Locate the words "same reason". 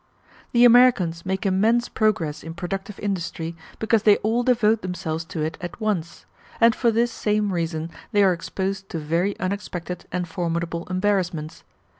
7.11-7.91